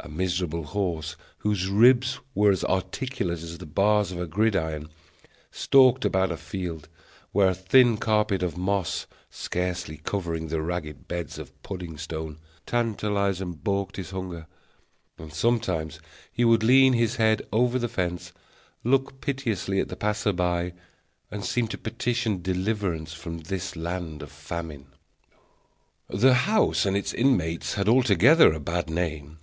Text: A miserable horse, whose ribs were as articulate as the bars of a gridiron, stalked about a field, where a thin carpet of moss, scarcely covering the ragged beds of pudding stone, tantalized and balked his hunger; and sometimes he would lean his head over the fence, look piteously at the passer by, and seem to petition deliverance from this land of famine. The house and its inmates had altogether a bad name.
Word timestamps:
A 0.00 0.08
miserable 0.10 0.64
horse, 0.64 1.16
whose 1.38 1.66
ribs 1.68 2.20
were 2.34 2.50
as 2.50 2.62
articulate 2.62 3.38
as 3.40 3.56
the 3.56 3.64
bars 3.64 4.12
of 4.12 4.20
a 4.20 4.26
gridiron, 4.26 4.90
stalked 5.50 6.04
about 6.04 6.30
a 6.30 6.36
field, 6.36 6.90
where 7.32 7.48
a 7.48 7.54
thin 7.54 7.96
carpet 7.96 8.42
of 8.42 8.58
moss, 8.58 9.06
scarcely 9.30 9.96
covering 9.96 10.48
the 10.48 10.60
ragged 10.60 11.08
beds 11.08 11.38
of 11.38 11.60
pudding 11.62 11.96
stone, 11.96 12.38
tantalized 12.66 13.40
and 13.40 13.64
balked 13.64 13.96
his 13.96 14.10
hunger; 14.10 14.46
and 15.16 15.32
sometimes 15.32 16.00
he 16.30 16.44
would 16.44 16.62
lean 16.62 16.92
his 16.92 17.16
head 17.16 17.40
over 17.50 17.78
the 17.78 17.88
fence, 17.88 18.30
look 18.82 19.22
piteously 19.22 19.80
at 19.80 19.88
the 19.88 19.96
passer 19.96 20.34
by, 20.34 20.74
and 21.30 21.46
seem 21.46 21.66
to 21.68 21.78
petition 21.78 22.42
deliverance 22.42 23.14
from 23.14 23.38
this 23.38 23.74
land 23.74 24.20
of 24.20 24.30
famine. 24.30 24.88
The 26.10 26.34
house 26.34 26.84
and 26.84 26.94
its 26.94 27.14
inmates 27.14 27.74
had 27.74 27.88
altogether 27.88 28.52
a 28.52 28.60
bad 28.60 28.90
name. 28.90 29.38